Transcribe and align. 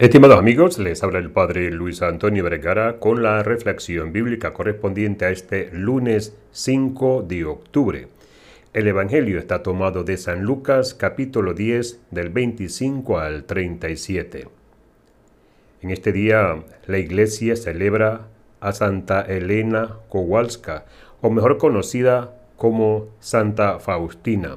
Estimados 0.00 0.38
amigos, 0.38 0.78
les 0.78 1.02
habla 1.02 1.18
el 1.18 1.30
Padre 1.30 1.70
Luis 1.70 2.00
Antonio 2.00 2.42
Vergara 2.42 2.98
con 3.00 3.22
la 3.22 3.42
reflexión 3.42 4.14
bíblica 4.14 4.54
correspondiente 4.54 5.26
a 5.26 5.30
este 5.30 5.68
lunes 5.74 6.34
5 6.52 7.22
de 7.28 7.44
octubre. 7.44 8.08
El 8.72 8.88
Evangelio 8.88 9.38
está 9.38 9.62
tomado 9.62 10.02
de 10.02 10.16
San 10.16 10.40
Lucas 10.40 10.94
capítulo 10.94 11.52
10 11.52 12.00
del 12.12 12.30
25 12.30 13.18
al 13.18 13.44
37. 13.44 14.48
En 15.82 15.90
este 15.90 16.12
día 16.12 16.64
la 16.86 16.96
iglesia 16.96 17.54
celebra 17.54 18.22
a 18.60 18.72
Santa 18.72 19.20
Elena 19.20 19.98
Kowalska, 20.08 20.86
o 21.20 21.28
mejor 21.28 21.58
conocida 21.58 22.34
como 22.56 23.08
Santa 23.20 23.78
Faustina, 23.80 24.56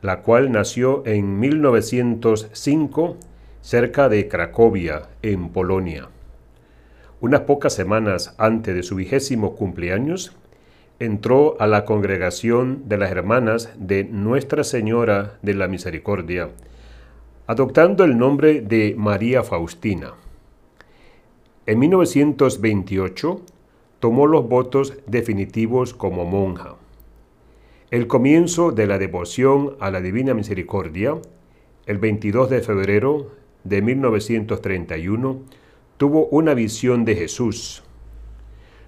la 0.00 0.22
cual 0.22 0.50
nació 0.50 1.04
en 1.06 1.38
1905 1.38 3.16
cerca 3.62 4.08
de 4.08 4.28
Cracovia, 4.28 5.08
en 5.22 5.48
Polonia. 5.48 6.08
Unas 7.20 7.42
pocas 7.42 7.72
semanas 7.72 8.34
antes 8.36 8.74
de 8.74 8.82
su 8.82 8.96
vigésimo 8.96 9.54
cumpleaños, 9.54 10.36
entró 10.98 11.56
a 11.60 11.68
la 11.68 11.84
congregación 11.84 12.88
de 12.88 12.98
las 12.98 13.10
hermanas 13.10 13.70
de 13.76 14.04
Nuestra 14.04 14.64
Señora 14.64 15.38
de 15.42 15.54
la 15.54 15.68
Misericordia, 15.68 16.50
adoptando 17.46 18.04
el 18.04 18.18
nombre 18.18 18.60
de 18.60 18.94
María 18.98 19.44
Faustina. 19.44 20.14
En 21.66 21.78
1928 21.78 23.40
tomó 24.00 24.26
los 24.26 24.48
votos 24.48 24.94
definitivos 25.06 25.94
como 25.94 26.24
monja. 26.24 26.74
El 27.92 28.08
comienzo 28.08 28.72
de 28.72 28.88
la 28.88 28.98
devoción 28.98 29.76
a 29.78 29.92
la 29.92 30.00
Divina 30.00 30.34
Misericordia, 30.34 31.16
el 31.86 31.98
22 31.98 32.50
de 32.50 32.60
febrero 32.60 33.41
de 33.64 33.82
1931, 33.82 35.40
tuvo 35.96 36.26
una 36.26 36.54
visión 36.54 37.04
de 37.04 37.14
Jesús. 37.14 37.82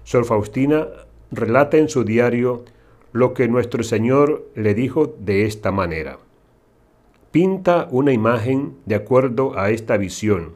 Sor 0.03 0.25
Faustina 0.25 0.87
relata 1.31 1.77
en 1.77 1.89
su 1.89 2.03
diario 2.03 2.65
lo 3.11 3.33
que 3.33 3.47
nuestro 3.47 3.83
Señor 3.83 4.45
le 4.55 4.73
dijo 4.73 5.15
de 5.19 5.45
esta 5.45 5.71
manera. 5.71 6.17
Pinta 7.31 7.87
una 7.91 8.11
imagen 8.11 8.75
de 8.85 8.95
acuerdo 8.95 9.57
a 9.57 9.69
esta 9.69 9.97
visión, 9.97 10.53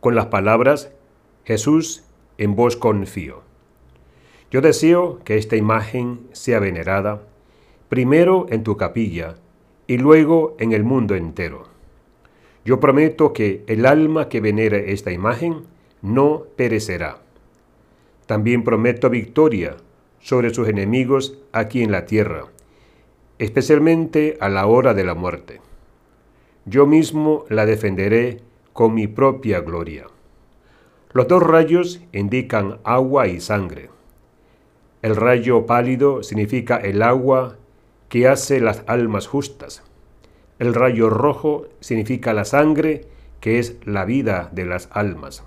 con 0.00 0.14
las 0.14 0.26
palabras 0.26 0.92
Jesús 1.44 2.04
en 2.36 2.54
vos 2.54 2.76
confío. 2.76 3.42
Yo 4.50 4.60
deseo 4.60 5.18
que 5.24 5.36
esta 5.36 5.56
imagen 5.56 6.20
sea 6.32 6.58
venerada, 6.58 7.22
primero 7.88 8.46
en 8.50 8.62
tu 8.62 8.76
capilla 8.76 9.34
y 9.86 9.98
luego 9.98 10.56
en 10.58 10.72
el 10.72 10.84
mundo 10.84 11.14
entero. 11.16 11.77
Yo 12.64 12.80
prometo 12.80 13.32
que 13.32 13.64
el 13.66 13.86
alma 13.86 14.28
que 14.28 14.40
venere 14.40 14.92
esta 14.92 15.12
imagen 15.12 15.64
no 16.02 16.44
perecerá. 16.56 17.18
También 18.26 18.64
prometo 18.64 19.08
victoria 19.10 19.76
sobre 20.20 20.50
sus 20.52 20.68
enemigos 20.68 21.38
aquí 21.52 21.82
en 21.82 21.92
la 21.92 22.04
tierra, 22.04 22.46
especialmente 23.38 24.36
a 24.40 24.48
la 24.48 24.66
hora 24.66 24.94
de 24.94 25.04
la 25.04 25.14
muerte. 25.14 25.60
Yo 26.66 26.86
mismo 26.86 27.44
la 27.48 27.64
defenderé 27.64 28.42
con 28.72 28.94
mi 28.94 29.06
propia 29.06 29.60
gloria. 29.60 30.06
Los 31.12 31.26
dos 31.26 31.42
rayos 31.42 32.02
indican 32.12 32.78
agua 32.84 33.28
y 33.28 33.40
sangre. 33.40 33.88
El 35.00 35.16
rayo 35.16 35.64
pálido 35.64 36.22
significa 36.22 36.76
el 36.76 37.02
agua 37.02 37.56
que 38.08 38.28
hace 38.28 38.60
las 38.60 38.82
almas 38.86 39.26
justas. 39.26 39.82
El 40.58 40.74
rayo 40.74 41.08
rojo 41.08 41.68
significa 41.80 42.32
la 42.32 42.44
sangre, 42.44 43.02
que 43.40 43.60
es 43.60 43.76
la 43.84 44.04
vida 44.04 44.50
de 44.52 44.64
las 44.64 44.88
almas. 44.92 45.44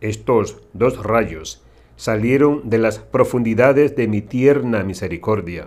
Estos 0.00 0.62
dos 0.72 1.02
rayos 1.02 1.62
salieron 1.96 2.68
de 2.68 2.78
las 2.78 2.98
profundidades 2.98 3.94
de 3.96 4.08
mi 4.08 4.20
tierna 4.22 4.82
misericordia, 4.82 5.66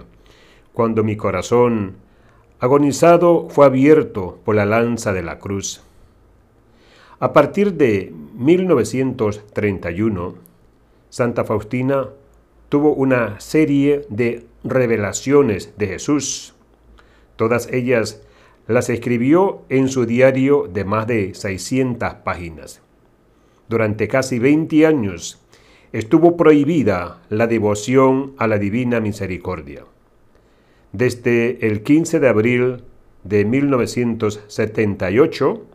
cuando 0.73 1.03
mi 1.03 1.15
corazón 1.15 1.95
agonizado 2.59 3.47
fue 3.49 3.65
abierto 3.65 4.39
por 4.43 4.55
la 4.55 4.65
lanza 4.65 5.13
de 5.13 5.23
la 5.23 5.39
cruz. 5.39 5.81
A 7.19 7.31
partir 7.33 7.73
de 7.73 8.13
1931, 8.35 10.35
Santa 11.09 11.43
Faustina 11.43 12.09
tuvo 12.69 12.93
una 12.93 13.39
serie 13.39 14.05
de 14.09 14.45
revelaciones 14.63 15.75
de 15.77 15.87
Jesús 15.87 16.53
Todas 17.35 17.67
ellas 17.71 18.21
las 18.67 18.89
escribió 18.89 19.63
en 19.69 19.89
su 19.89 20.05
diario 20.05 20.69
de 20.71 20.85
más 20.85 21.07
de 21.07 21.33
600 21.33 22.13
páginas. 22.23 22.81
Durante 23.67 24.07
casi 24.07 24.39
20 24.39 24.85
años 24.85 25.41
estuvo 25.91 26.37
prohibida 26.37 27.21
la 27.29 27.47
devoción 27.47 28.33
a 28.37 28.47
la 28.47 28.57
Divina 28.57 28.99
Misericordia. 28.99 29.83
Desde 30.91 31.67
el 31.67 31.83
15 31.83 32.19
de 32.19 32.29
abril 32.29 32.83
de 33.23 33.45
1978, 33.45 35.65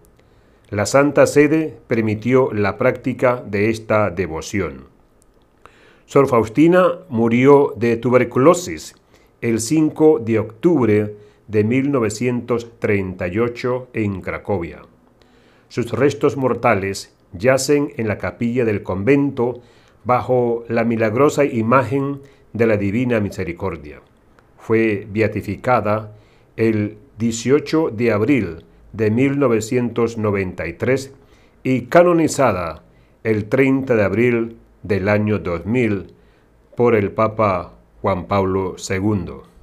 la 0.71 0.87
Santa 0.87 1.27
Sede 1.27 1.79
permitió 1.87 2.53
la 2.53 2.79
práctica 2.79 3.43
de 3.45 3.71
esta 3.71 4.11
devoción. 4.11 4.87
Sor 6.05 6.29
Faustina 6.29 7.01
murió 7.09 7.75
de 7.77 7.97
tuberculosis 7.97 8.95
el 9.41 9.61
5 9.61 10.21
de 10.21 10.39
octubre 10.39 11.15
de 11.49 11.65
1938 11.65 13.89
en 13.95 14.21
Cracovia. 14.21 14.83
Sus 15.69 15.91
restos 15.93 16.37
mortales 16.37 17.15
yacen 17.33 17.93
en 17.97 18.07
la 18.09 18.19
capilla 18.19 18.65
del 18.65 18.83
convento 18.83 19.61
bajo 20.05 20.65
la 20.69 20.85
milagrosa 20.85 21.45
imagen 21.45 22.21
de 22.53 22.67
la 22.67 22.77
Divina 22.77 23.21
Misericordia. 23.21 24.01
Fue 24.59 25.07
beatificada 25.11 26.15
el 26.57 26.99
18 27.19 27.91
de 27.91 28.13
abril 28.13 28.65
de 28.93 29.11
1993 29.11 31.15
y 31.63 31.83
canonizada 31.83 32.83
el 33.25 33.49
30 33.49 33.97
de 33.97 34.03
abril 34.03 34.57
del 34.83 35.09
año 35.09 35.39
2000 35.39 36.15
por 36.77 36.95
el 36.95 37.11
Papa 37.11 37.75
Juan 38.01 38.27
Pablo 38.27 38.77
II. 38.79 39.58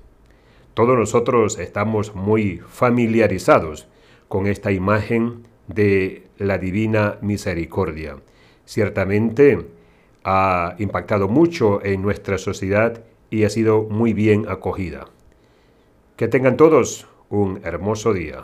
Todos 0.75 0.97
nosotros 0.97 1.57
estamos 1.57 2.15
muy 2.15 2.57
familiarizados 2.67 3.87
con 4.27 4.45
esta 4.45 4.73
imagen 4.73 5.47
de 5.67 6.27
la 6.37 6.57
divina 6.57 7.17
misericordia. 7.21 8.17
Ciertamente 8.65 9.67
ha 10.25 10.75
impactado 10.77 11.29
mucho 11.29 11.79
en 11.81 12.01
nuestra 12.01 12.37
sociedad 12.37 13.05
y 13.29 13.45
ha 13.45 13.49
sido 13.49 13.83
muy 13.83 14.11
bien 14.11 14.47
acogida. 14.49 15.07
Que 16.17 16.27
tengan 16.27 16.57
todos 16.57 17.07
un 17.29 17.61
hermoso 17.63 18.11
día. 18.11 18.43